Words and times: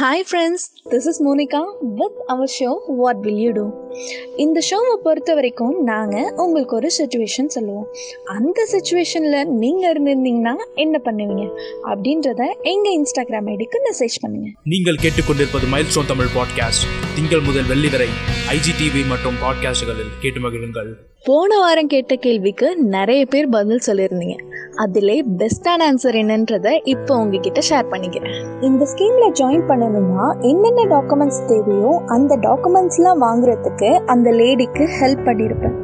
Hi 0.00 0.22
friends, 0.22 0.70
this 0.90 1.06
is 1.06 1.20
Monica 1.20 1.62
with 1.82 2.12
our 2.30 2.48
show 2.48 2.80
What 2.86 3.18
Will 3.18 3.36
You 3.36 3.52
Do? 3.52 3.89
இந்த 4.36 4.60
ஷோவை 4.70 4.94
பொறுத்த 5.02 5.34
வரைக்கும் 5.34 5.82
நாங்கள் 5.82 6.32
உங்களுக்கு 6.36 6.76
ஒரு 6.76 6.90
சுச்சுவேஷன் 6.98 7.50
சொல்லுவோம். 7.56 7.86
அந்த 8.26 8.66
சுச்சுவேஷனில் 8.72 9.50
நீங்கள் 9.62 9.90
இருந்திருந்தீங்கன்னா 9.92 10.54
என்ன 10.74 11.00
பண்ணுவீங்க? 11.04 11.44
அப்படின்றத 11.90 12.40
எங்கள் 12.72 12.96
இன்ஸ்டாகிராம் 12.98 13.50
ஐடிக்கு 13.54 13.80
மெசேஜ் 13.88 14.18
பண்ணுங்கள் 14.24 14.56
நீங்கள் 14.74 15.00
கேட்டுக்கொண்டிருப்பது 15.04 15.68
மைல்ஸ்டோன் 15.74 16.10
தமிழ் 16.12 16.32
பாட்காஸ்ட் 16.38 16.86
திங்கள் 17.14 17.46
முதல் 17.50 17.70
வெள்ளி 17.72 17.88
வரை 17.88 18.10
ஐஜிடிவி 18.56 19.04
மற்றும் 19.08 19.38
பாட்காஸ்டுகளில் 19.44 20.12
கேட்டு 20.20 20.40
மகிழுங்கள். 20.40 20.90
போன 21.24 21.56
வாரம் 21.58 21.86
கேட்ட 21.86 22.14
கேள்விக்கு 22.14 22.76
நிறைய 22.76 23.22
பேர் 23.26 23.48
பதில் 23.48 23.82
சொல்லியிருந்தீங்க. 23.86 24.36
அதிலே 24.74 25.16
பெஸ்டான 25.40 25.80
ஆன்சர் 25.88 26.16
என்னன்றதை 26.20 26.72
இப்போ 26.84 27.12
உங்ககிட்ட 27.16 27.60
ஷேர் 27.70 27.90
பண்ணிக்கிறேன். 27.90 28.36
இந்த 28.60 28.82
ஸ்கீமில் 28.92 29.34
ஜாயின் 29.40 29.66
பண்ணணும்னா 29.70 30.26
என்னென்ன 30.50 30.86
டாக்குமெண்ட்ஸ் 30.94 31.42
தேவையோ 31.46 31.92
அந்த 32.06 32.38
டாக்குமெண்ட்ஸ்லாம் 32.46 33.22
வாங்குறதுக்கு 33.26 33.79
அந்த 33.88 34.30
லேடிக்கு 34.30 34.88
ஹெல்ப் 35.00 35.26
பண்ணியிருப்பேன் 35.26 35.74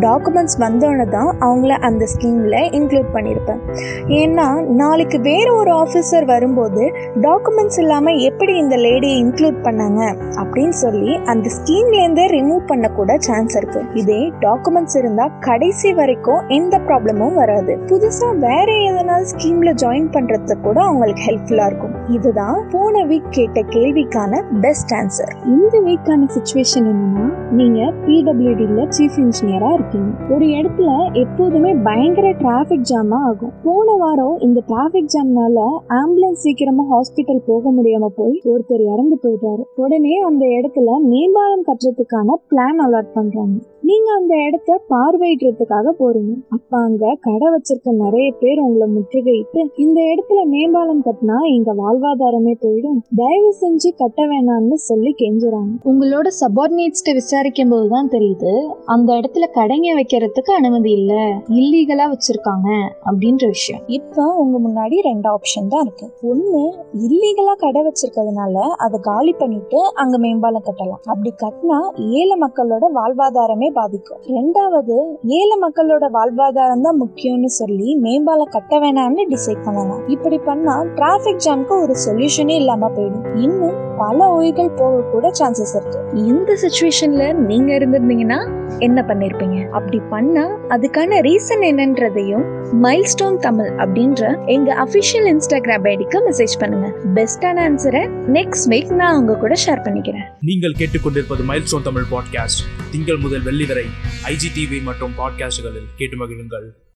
டாக்குமெண்ட்ஸ் 0.00 0.58
வந்தோடனே 0.58 1.08
தான் 1.08 1.36
அவங்கள 1.40 1.68
அந்த 1.68 2.06
ஸ்கீமில் 2.06 2.68
இன்க்ளூட் 2.72 3.10
பண்ணியிருப்பேன் 3.14 3.60
ஏன்னா 4.06 4.64
நாளைக்கு 4.74 5.20
வேறு 5.20 5.54
ஒரு 5.54 5.72
ஆஃபீஸர் 5.72 6.24
வரும்போது 6.24 6.92
டாக்குமெண்ட்ஸ் 7.20 7.80
இல்லாமல் 7.80 8.18
எப்படி 8.18 8.56
இந்த 8.56 8.76
லேடியை 8.76 9.24
இன்க்ளூட் 9.24 9.58
பண்ணாங்க 9.62 10.14
அப்படின்னு 10.34 10.68
சொல்லி 10.68 11.18
அந்த 11.24 11.50
ஸ்கீம்லேருந்தே 11.58 12.26
ரிமூவ் 12.26 12.60
பண்ணக்கூட 12.68 13.16
சான்ஸ் 13.16 13.58
இருக்குது 13.58 13.86
இதே 13.94 14.32
டாக்குமெண்ட்ஸ் 14.40 14.96
இருந்தால் 14.96 15.32
கடைசி 15.40 15.92
வரைக்கும் 15.92 16.48
எந்த 16.48 16.78
ப்ராப்ளமும் 16.78 17.34
வராது. 17.34 17.78
புதுசாக 17.86 18.38
வேற 18.38 18.72
எதனால 18.72 19.22
ஸ்கீமில் 19.22 19.74
ஜாயின் 19.74 20.10
பண்ணுறது 20.12 20.60
கூட 20.60 20.80
அவங்களுக்கு 20.80 21.22
ஹெல்ப்ஃபுல்லாக 21.22 21.66
இருக்கும். 21.66 21.94
இதுதான் 22.08 22.68
போன 22.70 23.04
வீக் 23.04 23.30
கேட்ட 23.30 23.60
கேள்விக்கான 23.60 24.42
பெஸ்ட் 24.60 24.94
ஆன்சர் 24.94 25.32
இந்த 25.44 25.80
வீக்கான 25.80 26.26
சுச்சுவேஷன் 26.36 26.88
என்னன்னா 26.92 27.41
நீங்க 27.58 27.80
பிடபிள்யூடியில் 28.06 28.90
சீஃப் 28.96 29.16
இன்ஜினியரா 29.16 29.70
இருக்கீங்க. 29.72 30.10
ஒரு 30.34 30.46
இடத்துல 30.58 30.90
எப்போதுமே 31.12 31.74
பயங்கர 31.74 32.28
டிராஃபிக் 32.30 32.86
ஜாமாக 32.90 33.26
ஆகும். 33.30 33.52
போன 33.64 33.92
வாரம் 33.92 34.38
இந்த 34.38 34.62
டிராஃபிக் 34.68 35.10
ஜாம்னால 35.14 35.64
ஆம்புலன்ஸ் 35.88 36.42
சீக்கிரமா 36.44 36.84
ஹாஸ்பிட்டல் 36.92 37.42
போக 37.46 37.70
முடியாம 37.70 38.06
போய் 38.06 38.40
ஒருத்தர் 38.44 38.84
இறந்து 38.92 39.18
போயிட்டாரு. 39.22 39.62
உடனே 39.76 40.18
அந்த 40.18 40.46
இடத்துல 40.46 41.00
மேம்பாலம் 41.02 41.64
கட்டுறதுக்கான 41.66 42.38
பிளான் 42.50 42.80
அலாட் 42.86 43.12
பண்றாங்க. 43.14 43.56
நீங்க 43.82 44.12
அந்த 44.12 44.34
இடத்த 44.36 44.80
பார்வையிடுறதுக்காக 44.90 45.92
போறீங்க. 45.98 46.34
அப்ப 46.48 46.78
அங்க 46.78 47.16
கடை 47.20 47.48
வச்சிருக்க 47.54 47.94
நிறைய 48.04 48.32
பேர் 48.40 48.58
உங்களை 48.58 48.88
முற்றுகையிட்டு 48.96 49.62
இந்த 49.76 50.00
இடத்துல 50.00 50.44
மேம்பாலம் 50.44 51.02
கட்டினா 51.04 51.38
எங்க 51.56 51.74
வாழ்வாதாரமே 51.74 52.54
போயிடும். 52.64 53.00
தயவு 53.16 53.54
செஞ்சு 53.60 53.90
கட்ட 53.96 54.22
வேணாம்னு 54.26 54.72
சொல்லி 54.72 55.14
கெஞ்சுறாங்க. 55.18 55.72
உங்களோட 55.84 56.28
சபார்டினேட்ஸ்ட 56.40 57.20
விசாரிக்கும் 57.42 57.72
போதுதான் 57.72 58.10
தெரியுது 58.14 58.50
அந்த 58.92 59.08
இடத்துல 59.18 59.44
கடைங்க 59.56 59.88
வைக்கிறதுக்கு 59.98 60.50
அனுமதி 60.58 60.90
இல்ல 60.98 61.12
இல்லீகலா 61.60 62.04
வச்சிருக்காங்க 62.12 62.68
அப்படின்ற 63.08 63.44
விஷயம். 63.54 63.80
இப்போ 63.96 64.24
உங்க 64.42 64.56
முன்னாடி 64.66 64.96
ரெண்டு 65.08 65.26
ஆப்ஷன் 65.32 65.70
தான் 65.72 65.82
இருக்கு. 65.86 66.06
ஒண்ணு 66.30 66.60
இல்லீகலா 67.06 67.54
கடை 67.64 67.80
வச்சிருக்கிறதுனால 67.86 68.54
அதை 68.84 68.98
காலி 69.08 69.32
பண்ணிட்டு 69.40 69.80
அங்க 70.02 70.18
மேம்பாலம் 70.24 70.66
கட்டலாம். 70.68 71.02
அப்படி 71.12 71.32
கட்டினா 71.44 71.78
ஏழை 72.20 72.36
மக்களோட 72.44 72.84
வாழ்வாதாரமே 72.98 73.70
பாதிக்கும். 73.80 74.20
ரெண்டாவது 74.38 74.98
ஏழை 75.38 75.58
மக்களோட 75.66 76.04
வாழ்வாதாரம் 76.18 76.86
தான் 76.88 77.00
முக்கியம்னு 77.04 77.52
சொல்லி 77.60 77.90
மேம்பாலம் 78.06 78.54
கட்ட 78.56 78.80
வேணாம்னு 78.84 79.26
டிசைட் 79.34 79.66
பண்ணலாம். 79.68 80.04
இப்படி 80.16 80.40
பண்ணா 80.50 80.76
டிராபிக் 81.00 81.42
ஜாம்க்கு 81.46 81.76
ஒரு 81.86 81.96
சொல்யூஷனே 82.06 82.56
இல்லாம 82.62 82.92
போயிடும். 82.98 83.26
இன்னும் 83.46 83.76
பல 84.02 84.28
உயிர்கள் 84.28 84.70
போக 84.70 85.02
கூட 85.12 85.30
சான்சஸ் 85.38 85.74
இருக்கு. 85.74 85.98
இந்த 86.14 86.56
சுச்சுவேஷன்ல 86.62 87.32
நீங்க 87.32 87.78
இருந்திருந்தீங்கன்னா 87.78 88.38
என்ன 88.78 89.04
பண்ணிருப்பீங்க? 89.08 89.68
அப்படி 89.68 90.00
பண்ணா 90.10 90.46
அதுக்கான 90.68 91.20
ரீசன் 91.28 91.62
என்னன்றதையும் 91.62 92.44
மைல்ஸ்டோன் 92.82 93.36
தமிழ் 93.36 93.68
அப்படின்ற 93.68 94.46
எங்க 94.46 94.74
அபிஷியல் 94.84 95.28
இன்ஸ்டாகிராம் 95.32 95.86
ஐடிக்கு 95.92 96.18
மெசேஜ் 96.28 96.58
பண்ணுங்க. 96.58 96.88
பெஸ்டான 97.14 97.56
ஆன்சரை 97.68 98.02
நெக்ஸ்ட் 98.36 98.68
வீக் 98.68 98.94
நான் 98.94 99.18
உங்க 99.18 99.36
கூட 99.36 99.54
ஷேர் 99.66 99.84
பண்ணிக்கிறேன். 99.86 100.28
நீங்கள் 100.40 100.74
கேட்டுக்கொண்டிருப்பது 100.78 101.44
மைல்ஸ்டோன் 101.48 101.82
தமிழ் 101.82 102.08
பாட்காஸ்ட் 102.10 102.62
திங்கள் 102.90 103.16
முதல் 103.16 103.42
வெள்ளி 103.42 103.66
வரை 103.66 103.84
ஐஜிடிவி 104.24 104.82
மற்றும் 104.82 105.12
பாட்காஸ்டுகளில் 105.18 105.90
கேட்டு 105.96 106.16
மகிழுங்கள். 106.16 106.90